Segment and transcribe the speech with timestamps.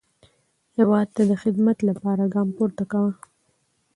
[0.75, 3.13] هیواد ته د خدمت لپاره ګام پورته کاوه.